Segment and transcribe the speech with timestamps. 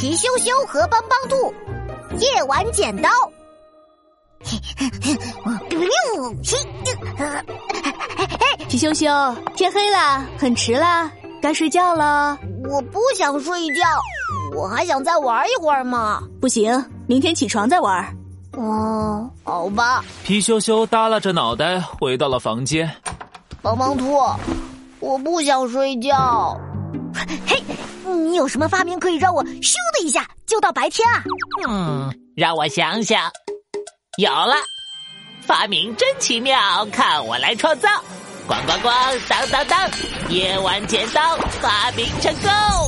[0.00, 1.52] 皮羞羞和帮帮兔，
[2.16, 3.10] 夜晚剪刀。
[8.66, 9.06] 皮羞羞，
[9.54, 12.38] 天黑了，很迟了，该睡觉了。
[12.70, 13.82] 我不想睡觉，
[14.56, 16.22] 我还想再玩一会儿嘛。
[16.40, 18.02] 不行，明天起床再玩。
[18.52, 20.02] 哦，好吧。
[20.24, 22.90] 皮羞羞耷拉着脑袋回到了房间。
[23.60, 24.18] 帮帮兔，
[24.98, 26.58] 我不想睡觉。
[27.46, 27.62] 嘿，
[28.04, 31.24] 你有什么发明可以让我咻的一下就到白天啊？
[31.68, 33.30] 嗯，让我想想，
[34.18, 34.54] 有了，
[35.46, 37.88] 发明真奇妙，看我来创造！
[38.48, 39.90] 咣咣咣，当当当，
[40.28, 42.50] 夜晚剪刀发明成功！
[42.50, 42.82] 啊，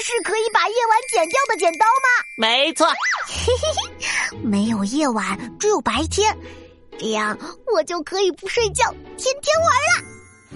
[0.00, 2.24] 是可以把夜晚剪掉的剪刀吗？
[2.38, 2.86] 没错。
[2.86, 6.34] 嘿嘿嘿，没有夜晚，只有白天，
[6.98, 7.36] 这样
[7.74, 10.08] 我就可以不睡觉，天天玩了。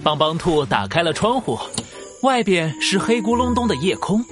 [0.03, 1.59] 帮帮兔打开了窗户。
[2.23, 4.23] 外边是黑咕隆咚的夜空，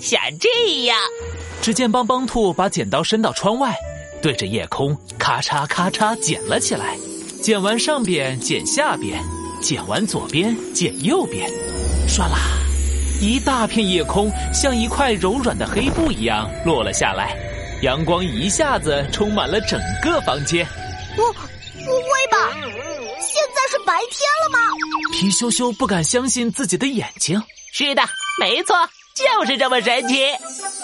[0.00, 0.96] 像这样。
[1.60, 3.74] 只见帮帮兔把剪刀伸到窗外，
[4.22, 6.96] 对着夜空咔嚓咔嚓剪了起来。
[7.42, 9.20] 剪完上边，剪下边，
[9.60, 11.50] 剪完左边，剪右边，
[12.06, 12.38] 唰啦，
[13.20, 17.36] 一大片夜空像一块柔软的黑布一样落了下来，
[17.82, 20.64] 阳光一下子充满了整个房间。
[21.16, 21.40] 不，不会吧？
[21.42, 21.59] 现在
[23.70, 24.58] 是白天了吗？
[25.12, 27.40] 皮羞羞不敢相信自己的眼睛。
[27.72, 28.02] 是的，
[28.40, 28.76] 没错，
[29.14, 30.26] 就是这么神奇。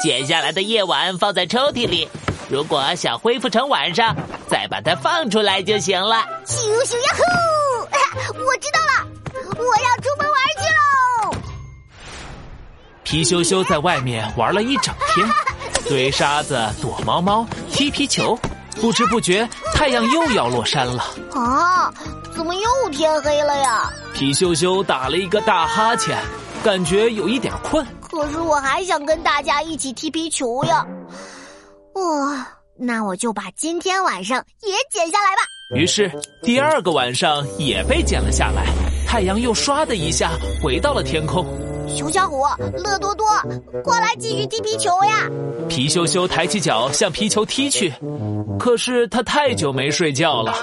[0.03, 2.09] 剪下来的夜晚放在抽屉里，
[2.49, 4.15] 如果想恢复成晚上，
[4.49, 6.25] 再把它放出来就行了。
[6.47, 8.39] 咻咻呀呼！
[8.45, 9.09] 我知道了，
[9.59, 11.39] 我要出门玩去喽。
[13.03, 15.29] 皮羞羞在外面玩了一整天，
[15.89, 18.39] 堆沙子、躲猫猫、踢皮球，
[18.81, 21.03] 不知不觉太阳又要落山了。
[21.33, 21.93] 啊！
[22.37, 23.91] 怎么又天黑了呀？
[24.15, 26.17] 皮羞羞打了一个大哈欠，
[26.63, 27.85] 感觉有一点困。
[28.01, 30.87] 可是我还想跟大家一起踢皮球呀！
[31.95, 32.47] 哇，
[32.79, 35.43] 那我就把今天晚上也剪下来吧。
[35.75, 38.67] 于是第二个晚上也被剪了下来，
[39.09, 40.31] 太阳又唰的一下
[40.63, 41.45] 回到了天空。
[41.89, 42.43] 熊小虎、
[42.83, 43.27] 乐多多，
[43.83, 45.29] 过来继续踢皮球呀！
[45.69, 47.93] 皮羞羞抬起脚向皮球踢去，
[48.59, 50.55] 可是他太久没睡觉了，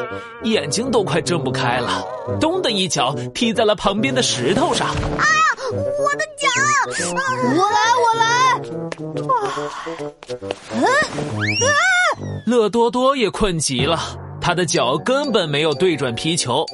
[0.44, 2.06] 眼睛都快睁不开了，
[2.39, 4.88] 咚的一脚踢在了旁边的石头上。
[4.88, 5.25] 啊！
[5.72, 6.47] 我的脚！
[7.56, 8.25] 我来，我来！
[9.33, 10.94] 啊！
[12.45, 14.00] 乐多多也困极了，
[14.39, 16.66] 他的脚根本没有对准皮球，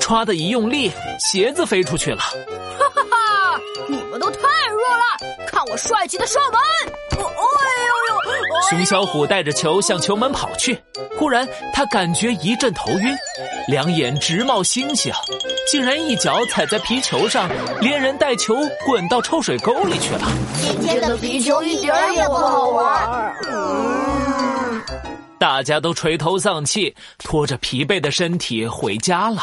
[0.00, 2.22] 歘的一用力，鞋子飞出去了。
[5.78, 6.60] 帅气的射门！
[7.12, 8.68] 哎呦呦！
[8.68, 10.78] 熊小虎带着球向球门跑去，
[11.16, 13.16] 忽然他感觉一阵头晕，
[13.68, 15.12] 两眼直冒星星，
[15.70, 17.48] 竟然一脚踩在皮球上，
[17.80, 20.20] 连人带球滚到臭水沟里去了。
[20.60, 23.34] 今天的皮球一点也不好玩。
[25.38, 29.42] 大家都垂头丧气，拖着疲惫的身体回家了。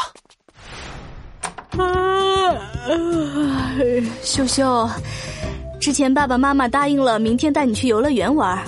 [4.22, 4.88] 羞羞，
[5.86, 8.60] 之前爸爸妈妈答应了，明天带你去游乐园玩，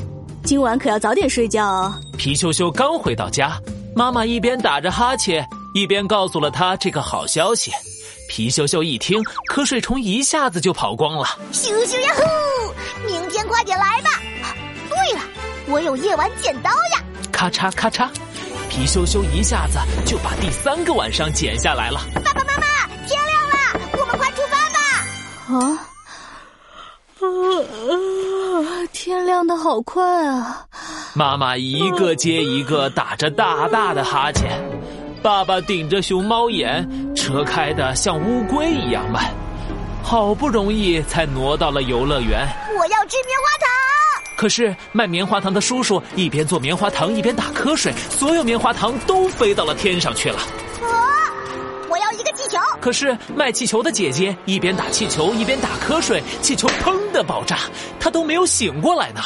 [0.44, 1.92] 今晚可要早点睡觉哦。
[2.16, 3.60] 皮羞羞刚回到家，
[3.92, 7.72] 妈妈一边打着哈欠，一边告诉了他这个好消息。
[8.28, 9.20] 皮羞羞一听，
[9.52, 11.26] 瞌睡虫一下子就跑光了。
[11.52, 13.04] 咻咻呀呼！
[13.04, 14.10] 明天快点来吧。
[14.88, 15.20] 对了，
[15.66, 17.02] 我有夜晚剪刀呀。
[17.32, 18.08] 咔嚓咔嚓，
[18.70, 22.00] 皮羞羞一下子就把第三个晚上剪下来了。
[22.24, 22.86] 爸爸妈妈。
[23.08, 25.87] 天亮了，我们快出发吧啊，
[28.92, 30.66] 天亮的好快啊！
[31.14, 34.50] 妈妈一个接一个打着大大的哈欠，
[35.22, 39.32] 爸爸顶着熊猫眼，车开的像乌龟一样慢，
[40.02, 42.46] 好不容易才挪到了游乐园。
[42.78, 43.68] 我要吃棉花糖。
[44.36, 50.38] 可是卖棉花糖的叔叔一边做棉花糖一边打瞌睡，所有棉花糖都飞到了天上去了。
[52.80, 57.58] 可是卖气球的姐姐一边打气球一边打瞌睡，气球砰的爆炸，
[57.98, 59.20] 她都没有醒过来呢。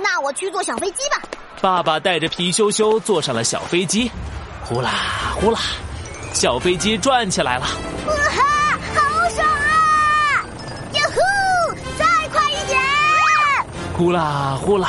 [0.00, 1.20] 那我去坐小飞机吧。
[1.60, 4.10] 爸爸带着皮羞羞坐上了小飞机，
[4.64, 4.90] 呼啦
[5.40, 5.58] 呼啦，
[6.32, 7.66] 小飞机转起来了。
[8.06, 10.46] 哇哈，好爽啊！
[10.92, 12.80] 呀呼，再快一点！
[13.96, 14.88] 呼啦呼啦，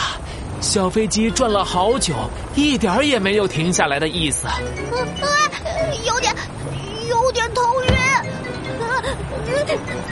[0.61, 2.13] 小飞机转了好久，
[2.55, 4.47] 一点儿也没有停下来的意思。
[7.09, 7.89] 有点头晕，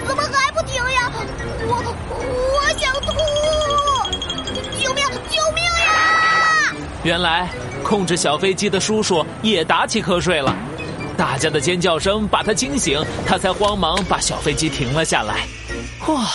[0.06, 1.12] 怎么还不停呀？
[1.68, 1.72] 我
[2.54, 3.08] 我想吐！
[4.82, 5.04] 救命！
[5.30, 6.74] 救命呀！
[7.04, 7.48] 原来
[7.84, 10.56] 控制小飞机的叔叔也打起瞌睡了，
[11.16, 15.48] 大家的尖叫声把他惊醒，他才慌忙把小飞机停了下来。
[16.08, 16.26] 哇，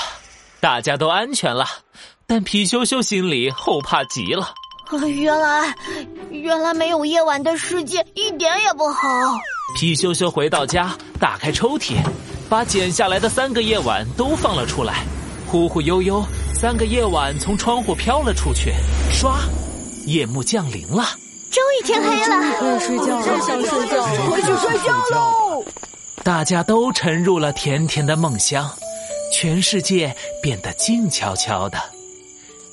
[0.61, 1.67] 大家都安全了，
[2.27, 4.55] 但皮羞羞心里后怕极了。
[5.09, 5.75] 原来，
[6.31, 9.09] 原来没有夜晚的世界一点也不好。
[9.75, 11.97] 皮羞羞回到家，打开抽屉，
[12.49, 15.05] 把剪下来的三个夜晚都放了出来。
[15.47, 16.25] 忽忽悠悠，
[16.55, 18.73] 三个夜晚从窗户飘了出去。
[19.13, 19.33] 唰，
[20.07, 21.05] 夜幕降临了。
[21.51, 25.65] 终于天黑了，快睡觉了，想睡觉，快去睡觉喽！
[26.23, 28.71] 大家都沉入了甜甜的梦乡，
[29.33, 31.79] 全世界变得静悄悄的。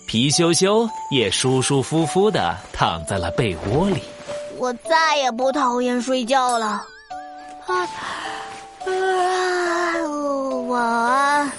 [0.05, 4.01] 皮羞羞也舒舒服服的躺在了被窝里。
[4.59, 6.85] 我再也不讨厌睡觉了。
[7.65, 7.87] 啊
[8.85, 9.95] 啊，
[10.67, 11.51] 晚安。